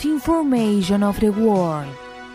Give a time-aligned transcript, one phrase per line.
[0.00, 1.88] information of the world.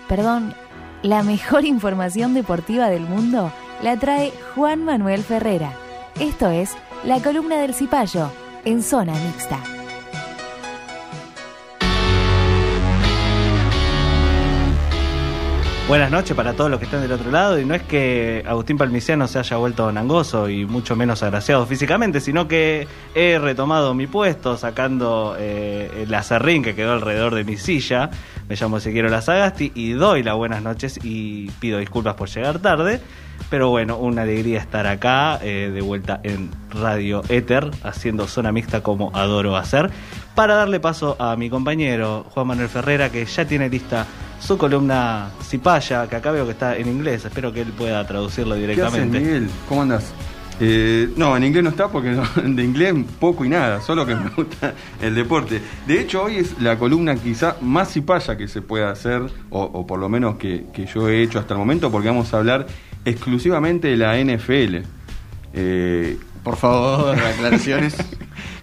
[0.07, 0.53] Perdón,
[1.01, 3.51] la mejor información deportiva del mundo
[3.81, 5.73] la trae Juan Manuel Ferrera.
[6.19, 6.71] Esto es
[7.03, 8.31] La columna del Cipayo
[8.65, 9.76] en Zona Mixta.
[15.87, 17.57] Buenas noches para todos los que están del otro lado.
[17.57, 22.19] Y no es que Agustín Palmiciano se haya vuelto nangoso y mucho menos agraciado físicamente,
[22.19, 22.85] sino que
[23.15, 28.09] he retomado mi puesto sacando eh, el acerrín que quedó alrededor de mi silla.
[28.49, 32.99] Me llamo Ezequiel Lazagasti y doy las buenas noches y pido disculpas por llegar tarde.
[33.49, 38.83] Pero bueno, una alegría estar acá, eh, de vuelta en Radio Éter, haciendo zona mixta
[38.83, 39.89] como adoro hacer,
[40.35, 44.05] para darle paso a mi compañero Juan Manuel Ferrera, que ya tiene lista
[44.39, 48.55] su columna Cipaya, que acá veo que está en inglés, espero que él pueda traducirlo
[48.55, 48.99] directamente.
[48.99, 49.49] ¿Qué haces, Miguel?
[49.67, 50.13] ¿Cómo andás?
[50.59, 54.15] Eh, no, en inglés no está porque no, de inglés poco y nada, solo que
[54.15, 55.61] me gusta el deporte.
[55.85, 59.85] De hecho, hoy es la columna quizá más cipaya que se pueda hacer, o, o
[59.85, 62.67] por lo menos que, que, yo he hecho hasta el momento, porque vamos a hablar
[63.05, 64.77] exclusivamente de la NFL.
[65.53, 67.95] Eh, por favor, aclaraciones.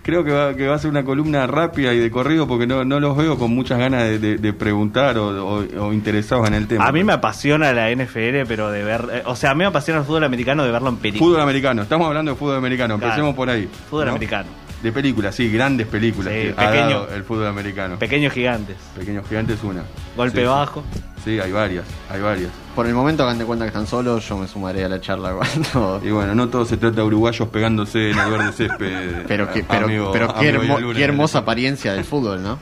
[0.05, 2.85] Creo que va, que va a ser una columna rápida y de corrido porque no,
[2.85, 6.55] no los veo con muchas ganas de, de, de preguntar o, o, o, interesados en
[6.55, 6.87] el tema.
[6.87, 9.09] A mí me apasiona la NFL, pero de ver.
[9.11, 11.27] Eh, o sea, a mí me apasiona el fútbol americano de verlo en película.
[11.27, 13.69] Fútbol americano, estamos hablando de fútbol americano, empecemos por ahí.
[13.89, 14.13] Fútbol ¿no?
[14.13, 14.64] americano.
[14.85, 16.35] De películas, sí, grandes películas.
[16.35, 17.99] Sí, pequeño, el fútbol americano.
[17.99, 18.77] Pequeños gigantes.
[18.95, 19.83] Pequeños gigantes, una.
[20.15, 20.85] Golpe sí, bajo.
[21.25, 22.51] Sí, hay varias, hay varias.
[22.75, 25.33] Por el momento, hagan de cuenta que están solos, yo me sumaré a la charla
[25.33, 26.03] cuando...
[26.05, 29.25] Y bueno, no todo se trata de uruguayos pegándose en el verde césped.
[29.27, 32.59] pero que, pero, amigo, pero qué, hermo, qué hermosa apariencia del fútbol, ¿no?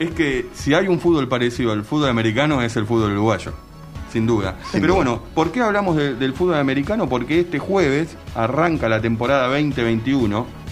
[0.00, 3.52] Es que si hay un fútbol parecido al fútbol americano es el fútbol uruguayo,
[4.12, 4.56] sin duda.
[4.72, 5.04] Sin pero duda.
[5.04, 7.08] bueno, ¿por qué hablamos de, del fútbol americano?
[7.08, 10.63] Porque este jueves arranca la temporada 2021,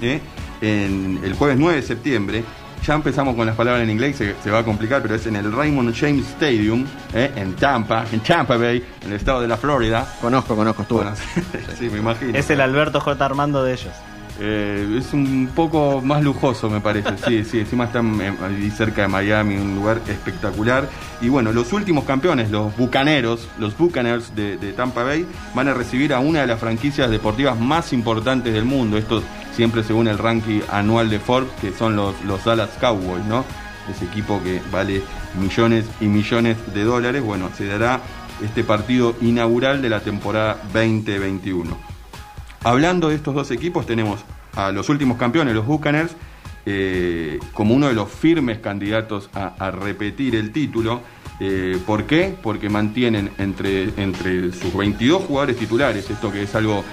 [0.00, 0.20] ¿eh?
[0.60, 2.44] en el jueves 9 de septiembre,
[2.84, 5.36] ya empezamos con las palabras en inglés, se, se, va a complicar, pero es en
[5.36, 7.30] el Raymond James Stadium, ¿eh?
[7.36, 10.06] en Tampa, en Tampa Bay, en el estado de la Florida.
[10.20, 10.84] Conozco, conozco.
[10.90, 11.12] Bueno,
[11.78, 12.36] sí, me imagino.
[12.36, 13.24] Es el Alberto J.
[13.24, 13.92] Armando de ellos.
[14.40, 17.10] Eh, es un poco más lujoso, me parece.
[17.26, 20.88] Sí, sí, encima están ahí cerca de Miami, un lugar espectacular.
[21.20, 25.74] Y bueno, los últimos campeones, los Bucaneros, los Bucaners de, de, Tampa Bay, van a
[25.74, 28.96] recibir a una de las franquicias deportivas más importantes del mundo.
[28.96, 29.22] Esto
[29.58, 33.44] siempre según el ranking anual de Forbes, que son los, los Dallas Cowboys, ¿no?
[33.90, 35.02] Ese equipo que vale
[35.34, 37.24] millones y millones de dólares.
[37.24, 38.00] Bueno, se dará
[38.40, 41.76] este partido inaugural de la temporada 2021.
[42.62, 44.20] Hablando de estos dos equipos, tenemos
[44.54, 46.12] a los últimos campeones, los Buccaneers,
[46.64, 51.00] eh, como uno de los firmes candidatos a, repetir el título.
[51.40, 52.32] Eh, ¿Por qué?
[52.40, 56.84] Porque mantienen entre, entre sus 22 jugadores titulares, esto que es algo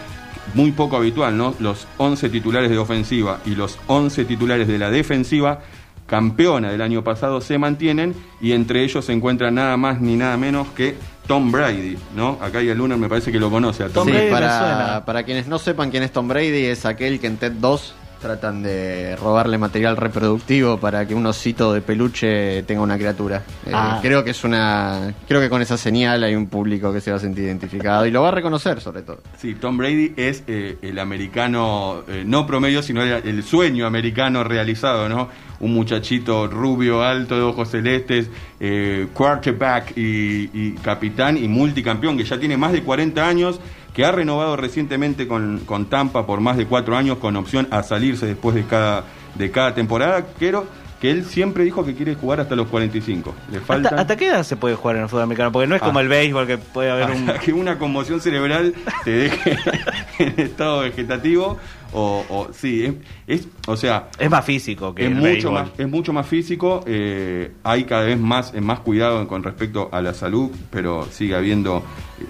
[0.53, 1.55] muy poco habitual, ¿no?
[1.59, 5.61] Los 11 titulares de ofensiva y los 11 titulares de la defensiva,
[6.05, 10.37] campeona del año pasado, se mantienen y entre ellos se encuentran nada más ni nada
[10.37, 10.95] menos que
[11.27, 12.37] Tom Brady, ¿no?
[12.41, 14.29] Acá hay el Lunar, me parece que lo conoce a Tom sí, Brady.
[14.29, 17.95] Para, para quienes no sepan quién es Tom Brady, es aquel que en TED 2
[18.25, 23.43] tratan de robarle material reproductivo para que un osito de peluche tenga una criatura.
[23.71, 23.97] Ah.
[23.97, 25.13] Eh, creo que es una.
[25.27, 28.09] Creo que con esa señal hay un público que se va a sentir identificado y
[28.09, 29.19] lo va a reconocer, sobre todo.
[29.37, 34.43] Sí, Tom Brady es eh, el americano, eh, no promedio, sino el, el, sueño americano
[34.43, 35.29] realizado, ¿no?
[35.59, 38.27] Un muchachito rubio, alto, de ojos celestes,
[38.59, 43.59] eh, quarterback y, y capitán y multicampeón, que ya tiene más de 40 años
[43.95, 47.81] que ha renovado recientemente con, con, Tampa por más de cuatro años con opción a
[47.81, 50.67] salirse después de cada, de cada temporada, pero
[50.99, 53.33] que él siempre dijo que quiere jugar hasta los 45.
[53.51, 53.89] Le falta...
[53.89, 55.51] ¿Hasta, ¿Hasta, qué edad se puede jugar en el fútbol americano?
[55.51, 57.25] Porque no es como ah, el béisbol que puede haber un...
[57.43, 58.73] que una conmoción cerebral
[59.05, 59.57] te deje
[60.19, 61.57] en estado vegetativo
[61.93, 62.93] o, o sí, es,
[63.27, 64.09] es, o sea...
[64.17, 65.53] Es más físico que es el mucho béisbol.
[65.53, 70.01] más Es mucho más físico, eh, hay cada vez más, más cuidado con respecto a
[70.01, 71.83] la salud, pero sigue habiendo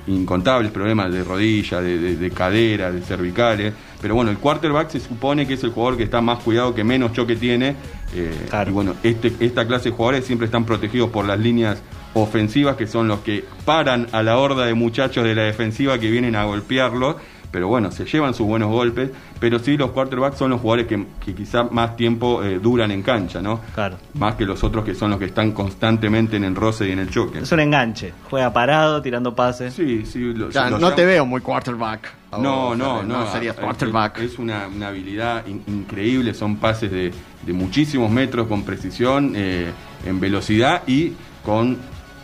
[0.07, 3.73] incontables problemas de rodilla, de, de, de cadera, de cervicales.
[4.01, 6.83] Pero bueno, el quarterback se supone que es el jugador que está más cuidado, que
[6.83, 7.75] menos choque tiene.
[8.13, 8.69] Eh, claro.
[8.69, 11.81] Y bueno, este, esta clase de jugadores siempre están protegidos por las líneas
[12.13, 16.11] ofensivas, que son los que paran a la horda de muchachos de la defensiva que
[16.11, 17.15] vienen a golpearlos.
[17.55, 19.11] Pero bueno, se llevan sus buenos golpes.
[19.39, 23.01] Pero sí, los quarterbacks son los jugadores que, que quizá más tiempo eh, duran en
[23.01, 23.61] cancha, ¿no?
[23.73, 23.95] Claro.
[24.15, 26.99] Más que los otros que son los que están constantemente en el roce y en
[26.99, 27.39] el choque.
[27.39, 28.11] Es un enganche.
[28.29, 29.73] Juega parado, tirando pases.
[29.73, 30.33] Sí, sí.
[30.33, 30.95] Lo, ya, lo no llamo...
[30.95, 32.11] te veo muy quarterback.
[32.33, 33.31] No, no, no, no.
[33.31, 34.17] serías quarterback.
[34.17, 36.33] Es, es una, una, habilidad in, increíble.
[36.33, 37.13] Son pases de,
[37.45, 39.71] de, muchísimos metros con precisión, eh,
[40.05, 41.13] en velocidad y
[41.45, 41.77] con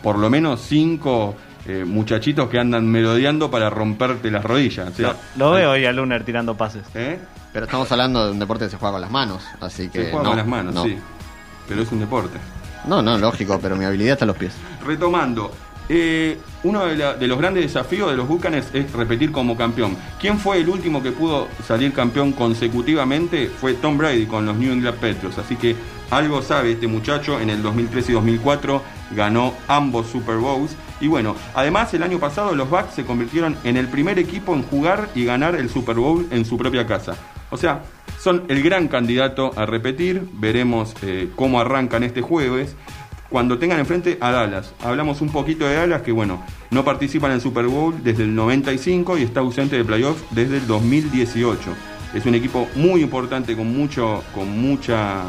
[0.04, 1.36] por lo menos cinco
[1.68, 4.90] eh, muchachitos que andan merodeando para romperte las rodillas.
[4.90, 6.84] O sea, lo, lo, veo hoy a Lunar tirando pases.
[6.96, 7.20] ¿Eh?
[7.54, 10.06] Pero estamos hablando de un deporte que se juega con las manos, así que.
[10.06, 10.84] Se juega no, con las manos, no.
[10.84, 10.98] sí.
[11.68, 12.38] Pero es un deporte.
[12.86, 14.54] No, no, lógico, pero mi habilidad está en los pies.
[14.86, 15.52] Retomando,
[15.94, 19.98] eh, uno de, los grandes desafíos de los Bucanes es repetir como campeón.
[20.22, 23.48] ¿Quién fue el último que pudo salir campeón consecutivamente?
[23.48, 25.38] Fue Tom Brady con los New England Patriots.
[25.38, 25.76] Así que
[26.10, 27.42] algo sabe este muchacho.
[27.42, 28.82] En el 2003 y 2004
[29.18, 30.78] ganó ambos Super Bowls.
[31.02, 34.64] Y bueno, además el año pasado los Bucks se convirtieron en el primer equipo en
[34.64, 37.18] jugar y ganar el Super Bowl en su propia casa.
[37.50, 37.82] O sea,
[38.18, 40.26] son el gran candidato a repetir.
[40.36, 42.78] Veremos eh, cómo arrancan este jueves
[43.32, 44.74] cuando tengan enfrente a Dallas.
[44.84, 48.36] Hablamos un poquito de Dallas, que bueno, no participa en el Super Bowl desde el
[48.36, 51.74] 95 y está ausente de playoffs desde el 2018.
[52.14, 55.24] Es un equipo muy importante con mucho, con mucha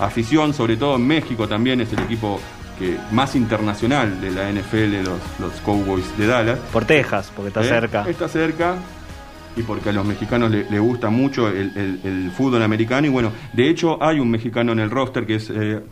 [0.00, 2.40] afición, sobre todo en México también es el equipo
[2.78, 6.58] que más internacional de la NFL, los, los Cowboys de Dallas.
[6.72, 7.68] Por Texas, porque está ¿Eh?
[7.68, 8.08] cerca.
[8.08, 8.76] Está cerca
[9.56, 13.06] y porque a los mexicanos les le gusta mucho el, fútbol americano.
[13.06, 15.82] Y bueno, de hecho hay un mexicano en el roster que es eh,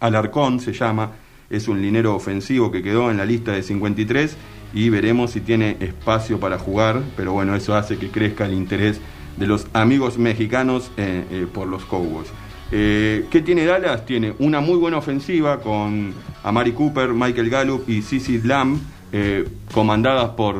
[0.00, 1.12] Alarcón se llama,
[1.50, 4.36] es un linero ofensivo que quedó en la lista de 53
[4.74, 9.00] y veremos si tiene espacio para jugar, pero bueno, eso hace que crezca el interés
[9.36, 12.28] de los amigos mexicanos eh, eh, por los Cowboys.
[12.72, 14.04] Eh, ¿Qué tiene Dallas?
[14.04, 16.12] Tiene una muy buena ofensiva con
[16.42, 18.78] Amari Cooper, Michael Gallup y Cici Lamb,
[19.72, 20.56] comandadas por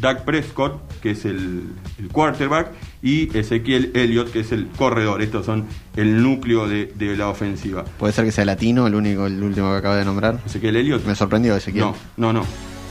[0.00, 1.64] Doug Prescott, que es el,
[2.12, 5.22] quarterback, y Ezequiel Elliott, que es el corredor.
[5.22, 7.84] Estos son el núcleo de, la ofensiva.
[7.98, 10.40] ¿Puede ser que sea latino, el único, el último que acaba de nombrar?
[10.46, 11.04] Ezequiel Elliott.
[11.04, 11.84] Me sorprendió Ezequiel.
[11.84, 12.44] No, no, no.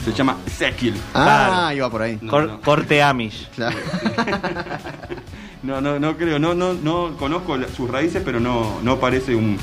[0.04, 0.96] Se llama Ezequiel.
[1.14, 2.20] Ah, iba por ahí.
[2.64, 3.50] Corte Amish.
[5.64, 6.40] no, no, no creo.
[6.40, 9.58] No, no, no conozco sus raíces, pero no, no parece un,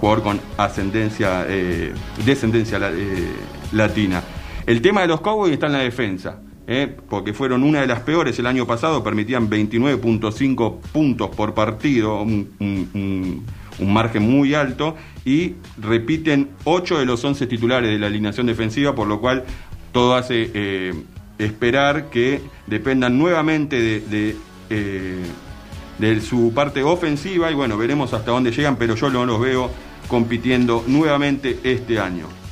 [0.00, 1.92] jugador con ascendencia, eh,
[2.24, 3.28] descendencia eh,
[3.72, 4.22] latina.
[4.66, 6.38] El tema de los Cowboys está en la defensa.
[6.66, 6.94] ¿Eh?
[7.08, 13.44] porque fueron una de las peores el año pasado, permitían 29.5 puntos por partido, un,
[13.80, 19.06] margen muy alto, y repiten 8 de los 11 titulares de la alineación defensiva, por
[19.06, 19.44] lo cual
[19.92, 20.94] todo hace eh,
[21.38, 24.02] esperar que dependan nuevamente
[24.70, 25.24] eh,
[25.98, 29.70] de su parte ofensiva, y bueno, veremos hasta dónde llegan, pero yo no los veo
[30.08, 32.45] compitiendo nuevamente este año.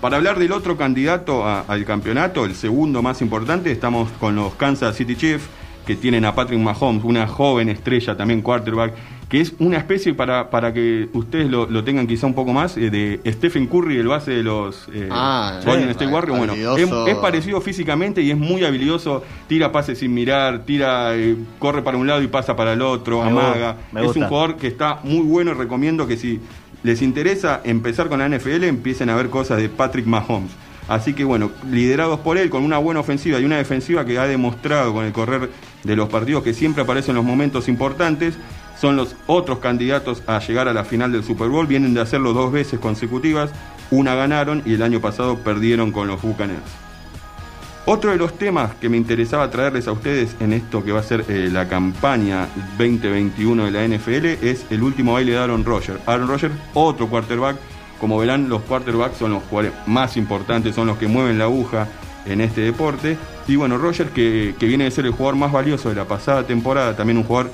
[0.00, 4.94] Para hablar del otro candidato al campeonato, el segundo más importante, estamos con los Kansas
[4.94, 5.48] City Chiefs,
[5.86, 8.92] que tienen a Patrick Mahomes, una joven estrella también quarterback,
[9.28, 12.90] que es una especie, para, para que ustedes lo, tengan quizá un poco más, eh,
[12.90, 16.38] de Stephen Curry, el base de los eh, ah, Golden State Warriors.
[16.38, 16.76] Bueno,
[17.06, 21.96] es, parecido físicamente y es muy habilidoso, tira pases sin mirar, tira, eh, corre para
[21.96, 23.76] un lado y pasa para el otro, amaga.
[23.94, 26.40] es un jugador que está muy bueno y recomiendo que si
[26.82, 30.52] les interesa empezar con la NFL, empiecen a ver cosas de Patrick Mahomes.
[30.88, 34.26] Así que bueno, liderados por él, con una buena ofensiva y una defensiva que ha
[34.26, 35.50] demostrado con el correr
[35.82, 38.38] de los partidos que siempre aparecen en los momentos importantes,
[38.80, 41.66] son los otros candidatos a llegar a la final del Super Bowl.
[41.66, 43.50] Vienen de hacerlo dos veces consecutivas,
[43.90, 46.85] una ganaron y el año pasado perdieron con los Buccaneers.
[47.88, 51.04] Otro de los temas que me interesaba traerles a ustedes en esto que va a
[51.04, 52.48] ser eh, la campaña
[52.78, 56.00] 2021 de la NFL es el último baile de Aaron Rodgers.
[56.04, 57.56] Aaron Rodgers, otro quarterback.
[58.00, 61.86] Como verán, los quarterbacks son los jugadores más importantes, son los que mueven la aguja
[62.26, 63.16] en este deporte.
[63.46, 66.96] Y bueno, Rodgers, que, viene de ser el jugador más valioso de la pasada temporada,
[66.96, 67.52] también un jugador,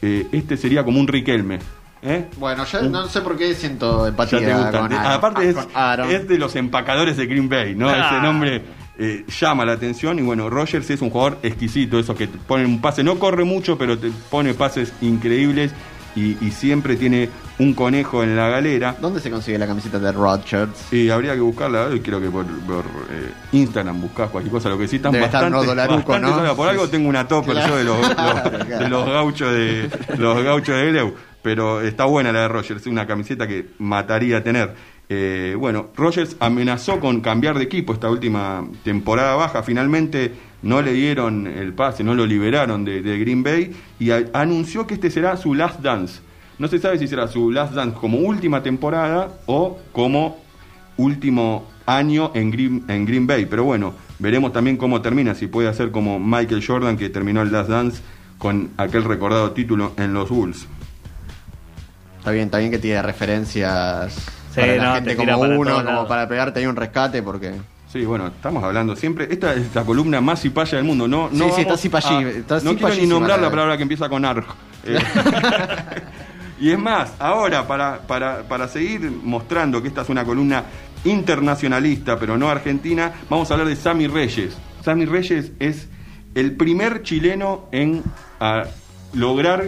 [0.00, 1.58] eh, este sería como un Riquelme.
[2.00, 2.30] ¿eh?
[2.38, 7.26] Bueno, ya no sé por qué siento empatía con Aparte es, de los empacadores de
[7.26, 7.90] Green Bay, ¿no?
[7.90, 8.62] Ese nombre
[8.98, 12.64] eh, llama la atención y bueno, Rogers es un jugador exquisito, eso que te pone
[12.64, 15.72] un pase, no corre mucho, pero te pone pases increíbles
[16.16, 18.96] y, siempre tiene un conejo en la galera.
[19.00, 20.92] ¿Dónde se consigue la camiseta de Rodgers?
[20.92, 24.88] Y habría que buscarla, y creo que por, eh, Instagram buscas cualquier cosa, lo que
[24.88, 28.00] sí están bastante, bastante por algo tengo una topper yo de los,
[28.68, 32.86] de los gauchos de los gauchos de Eleu, pero está buena la de Rogers, es
[32.86, 34.74] una camiseta que mataría tener.
[35.08, 39.62] Eh, bueno, Rogers amenazó con cambiar de equipo esta última temporada baja.
[39.62, 40.32] Finalmente
[40.62, 45.10] no le dieron el pase, no lo liberaron de, Green Bay y anunció que este
[45.10, 46.20] será su last dance.
[46.58, 50.38] No se sabe si será su last dance como última temporada o como
[50.96, 53.46] último año en Green, en Green Bay.
[53.46, 57.52] Pero bueno, veremos también cómo termina, si puede hacer como Michael Jordan que terminó el
[57.52, 58.02] last dance
[58.38, 60.66] con aquel recordado título en los Bulls.
[62.18, 66.60] Está bien, está bien que tiene referencias para la gente como uno, como para pegarte
[66.60, 67.54] ahí un rescate, porque...
[67.92, 69.28] Sí, bueno, estamos hablando siempre.
[69.30, 71.06] Esta es la columna más cipaya del mundo.
[71.06, 74.44] No, no sí, sí, está No quiero ni nombrar la palabra que empieza con ARG.
[74.88, 75.00] Eh,
[76.60, 80.62] y es más, ahora, para, para, para seguir mostrando que esta es una columna
[81.04, 84.56] internacionalista, pero no argentina, vamos a hablar de Sammy Reyes.
[84.84, 85.88] Sammy Reyes es
[86.36, 88.04] el primer chileno en
[89.12, 89.64] lograr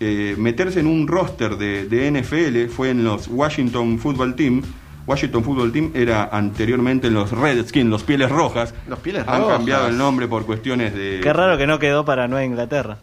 [0.00, 4.62] eh, meterse en un roster de, de NFL fue en los Washington Football Team.
[5.06, 8.74] Washington Football Team era anteriormente en los Redskins, los Pieles Rojas.
[8.88, 9.56] Los Pieles Han Rojas.
[9.58, 11.20] cambiado el nombre por cuestiones de...
[11.22, 12.96] Qué raro que no quedó para Nueva Inglaterra.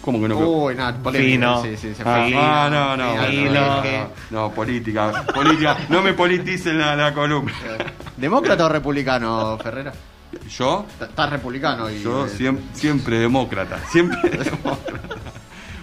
[0.00, 0.38] ¿Cómo que no?
[0.38, 1.62] Uy, no, polémica, Fino.
[1.62, 2.34] Sí, sí, se Ah, fue.
[2.34, 4.08] ah, no, no, Fino, no, fino.
[4.30, 7.52] no, no, política, política, no me politicen la, la columna.
[8.16, 9.92] ¿Demócrata o republicano, Ferrera?
[10.48, 12.00] Yo, Estás republicano y.
[12.02, 15.29] yo siempre, siempre demócrata, siempre demócrata.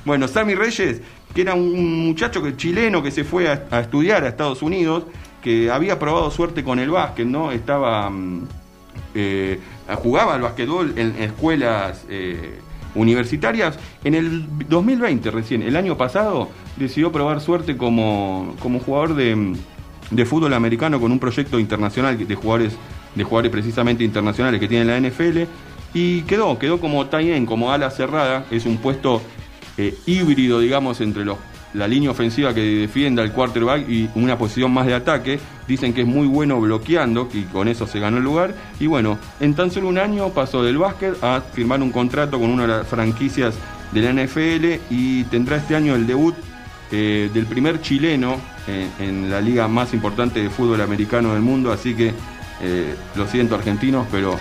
[0.08, 1.02] Bueno, Sammy Reyes,
[1.36, 5.04] que era un muchacho que, chileno que se fue a, estudiar a Estados Unidos,
[5.42, 7.52] que había probado suerte con el básquet, ¿no?
[7.52, 8.48] Estaba, mm,
[9.16, 9.60] eh,
[9.96, 12.58] jugaba al básquetbol en escuelas eh,
[12.96, 13.78] universitarias.
[14.06, 19.56] En el 2020 recién, el año pasado, decidió probar suerte como, como jugador de, mm,
[20.12, 22.78] de fútbol americano con un proyecto internacional de jugadores,
[23.14, 25.50] de jugadores precisamente internacionales que tiene la NFL.
[25.94, 28.46] Y quedó, quedó como tight end, como ala cerrada.
[28.52, 29.22] Es un puesto
[29.78, 31.38] eh, híbrido, digamos, entre los,
[31.74, 35.40] la línea ofensiva que defiende al quarterback y una posición más de ataque.
[35.68, 38.56] Dicen que es muy bueno bloqueando y con eso se ganó el lugar.
[38.80, 42.50] Y bueno, en tan solo un año pasó del básquet a firmar un contrato con
[42.50, 43.56] una de las franquicias
[43.92, 46.36] de la NFL y tendrá este año el debut
[46.92, 51.72] eh, del primer chileno eh, en la liga más importante de fútbol americano del mundo.
[51.72, 52.14] Así que
[52.62, 54.36] eh, lo siento argentinos, pero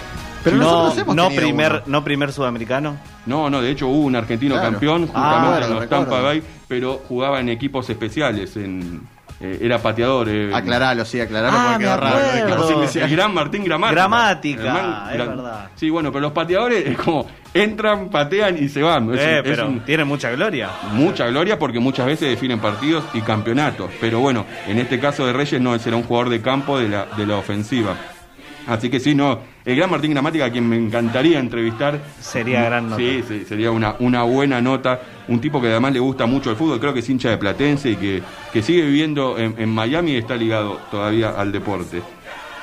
[0.44, 1.82] Pero no, nosotros hemos no primer, uno.
[1.86, 2.96] no primer sudamericano.
[3.26, 4.70] No, no, de hecho hubo un argentino Claro.
[4.70, 5.88] campeón Ah, justamente claro, en los.
[5.88, 9.02] Tampa Bay, pero jugaba en equipos especiales, en,
[9.40, 10.28] eh, era pateador.
[10.28, 12.94] eh, Aclaralo, sí, aclaralo Ah, porque raro.
[12.94, 14.00] el gran Martín Gramática.
[14.00, 15.68] Gramática, es gran- verdad.
[15.74, 17.26] Sí, bueno, pero los pateadores es como
[17.62, 19.12] entran, patean y se van.
[19.14, 20.70] Es, Eh, un- pero un- tiene mucha gloria.
[20.92, 23.90] mucha gloria porque muchas veces definen partidos y campeonatos.
[24.00, 26.88] Pero bueno, en este caso de Reyes no, él será un jugador de campo de
[26.88, 27.94] la, de la ofensiva.
[28.68, 32.00] Así que sí, no, el gran Martín Gramática, a quien me encantaría entrevistar.
[32.20, 32.96] Sería gran nota.
[33.00, 35.00] Sí, sí, sería una, una buena nota.
[35.28, 37.90] Un tipo que además le gusta mucho el fútbol, creo que es hincha de Platense
[37.90, 38.22] y que,
[38.52, 42.02] que sigue viviendo en, en Miami y está ligado todavía al deporte.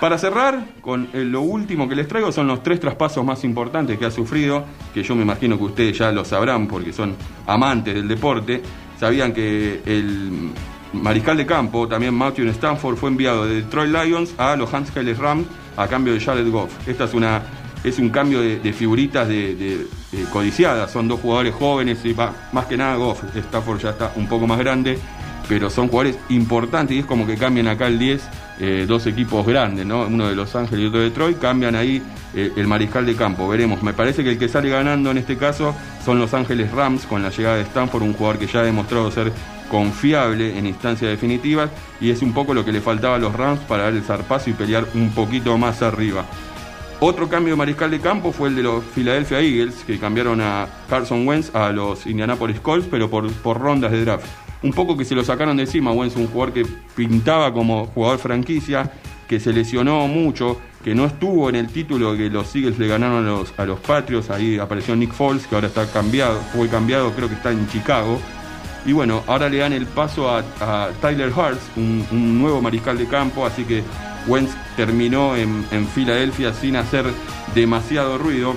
[0.04, 3.98] Para cerrar, con eh, lo último que les traigo son los tres traspasos más importantes
[3.98, 7.16] que ha sufrido, que yo me imagino que ustedes ya lo sabrán porque son
[7.48, 8.62] amantes del deporte.
[9.00, 10.52] Sabían que el
[10.92, 15.48] mariscal de campo, también Matthew Stanford, fue enviado de Detroit Lions a Los Angeles Rams
[15.78, 16.86] a cambio de Jared Goff.
[16.86, 17.42] Esta es una
[17.82, 19.30] es un cambio de, figuritas
[20.34, 20.92] codiciadas.
[20.92, 22.14] Son dos jugadores jóvenes y
[22.52, 23.24] más que nada Goff.
[23.34, 25.00] Stafford ya está un poco más grande,
[25.48, 28.22] pero son jugadores importantes y es como que cambian acá el 10
[28.60, 30.06] eh, dos equipos grandes, ¿no?
[30.06, 32.02] Uno de Los Ángeles y otro de Detroit, cambian ahí
[32.36, 33.48] eh, el mariscal de campo.
[33.48, 33.82] Veremos.
[33.82, 37.24] Me parece que el que sale ganando en este caso son Los Ángeles Rams con
[37.24, 39.32] la llegada de Stanford, un jugador que ya ha demostrado ser
[39.70, 43.60] confiable en instancias definitivas y es un poco lo que le faltaba a los Rams
[43.62, 46.26] para dar el zarpazo y pelear un poquito más arriba.
[47.00, 50.68] Otro cambio de mariscal de campo fue el de los Philadelphia Eagles, que cambiaron a
[50.88, 54.26] Carson Wentz a los Indianapolis Colts, pero por, por rondas de draft.
[54.64, 56.66] Un poco que se lo sacaron de encima, Wentz, un jugador que
[56.96, 58.92] pintaba como jugador franquicia,
[59.28, 63.26] que se lesionó mucho, que no estuvo en el título que los Eagles le ganaron
[63.26, 67.12] a los, a los Patriots, ahí apareció Nick Foles, que ahora está cambiado, fue cambiado,
[67.12, 68.20] creo que está en Chicago.
[68.86, 70.44] Y bueno, ahora le dan el paso a,
[71.02, 71.32] Tyler
[71.76, 73.84] un, un nuevo mariscal de campo, así que
[74.28, 77.06] Wentz terminó en, en Filadelfia sin hacer
[77.56, 78.56] demasiado ruido.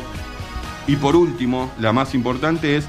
[0.86, 2.86] Y por último, la más importante es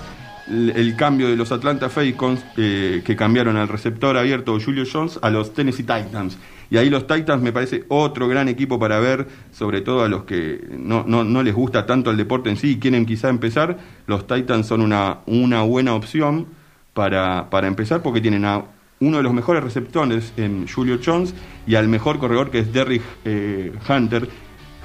[0.50, 5.30] el, cambio de los Atlanta Falcons, eh, que cambiaron al receptor abierto Julio Jones a
[5.30, 6.38] los Tennessee Titans.
[6.70, 10.24] Y ahí los Titans me parece otro gran equipo para ver, sobre todo a los
[10.24, 13.78] que no, no, no les gusta tanto el deporte en sí y quieren quizá empezar.
[14.06, 16.48] Los Titans son una, una buena opción
[16.94, 18.64] para, para empezar porque tienen a
[19.00, 21.34] uno de los mejores receptores en Julio Jones
[21.68, 24.28] y al mejor corredor que es Derrick eh, Hunter,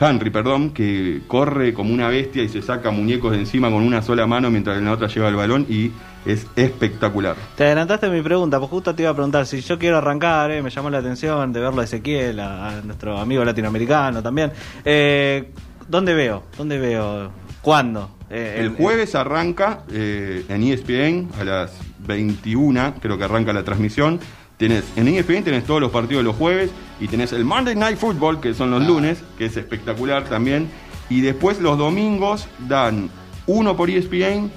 [0.02, 4.02] Henry, perdón, que corre como una bestia y se saca muñecos de encima con una
[4.02, 5.92] sola mano mientras en la otra lleva el balón y
[6.26, 7.36] es espectacular.
[7.56, 10.60] Te adelantaste mi pregunta, pues justo te iba a preguntar si yo quiero arrancar, eh,
[10.62, 14.52] me llamó la atención de verlo a Ezequiel, a, a nuestro amigo latinoamericano también.
[14.84, 15.50] Eh,
[15.88, 16.44] ¿Dónde veo?
[16.56, 17.30] ¿Dónde veo?
[17.60, 18.10] ¿Cuándo?
[18.28, 24.18] Eh, El jueves arranca en ESPN a las 21, creo que arranca la transmisión.
[24.62, 28.40] Tenés, en ESPN tenés todos los partidos los jueves y tenés el Monday Night Football,
[28.40, 30.70] que son los lunes, que es espectacular también.
[31.10, 33.10] Y después los domingos dan
[33.48, 34.52] uno por ESPN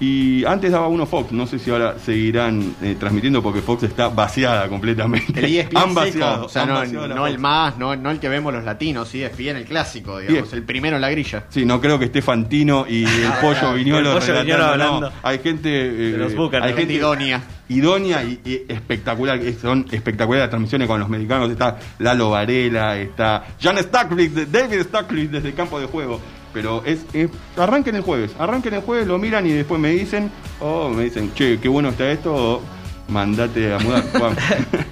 [0.00, 1.32] y antes daba uno Fox.
[1.32, 5.38] No sé si ahora seguirán eh, transmitiendo porque Fox está vaciada completamente.
[5.40, 8.10] El ESPN Han seco, vaciado, o sea, han no, vaciado no el más, no, no
[8.10, 10.58] el que vemos los latinos, sí, ESPN el clásico, digamos, Bien.
[10.60, 11.44] el primero en la grilla.
[11.48, 14.70] Sí, no creo que esté Fantino y el pollo Viñolo El Pollo Viñolo no.
[14.70, 15.12] hablando.
[15.22, 17.42] hay gente eh, los hay Gente idónea.
[17.68, 23.44] idónea y, y espectacular son espectaculares las transmisiones con los mexicanos está Lalo Varela está
[23.60, 26.20] Jan Stackley David Stackley desde el campo de juego
[26.58, 30.28] pero es, es arranquen el jueves, arranquen el jueves, lo miran y después me dicen,
[30.58, 32.62] oh, me dicen, che, qué bueno está esto, o
[33.06, 34.36] mandate a mudar, Juan.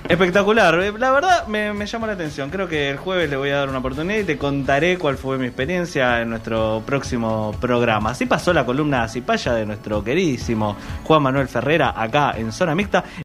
[0.09, 2.51] Espectacular, eh, la verdad me, me llama la atención.
[2.51, 5.39] Creo que el jueves le voy a dar una oportunidad y te contaré cuál fue
[5.39, 8.11] mi experiencia en nuestro próximo programa.
[8.11, 13.03] Así pasó la columna Cipaya de nuestro queridísimo Juan Manuel Ferrera acá en Zona Mixta.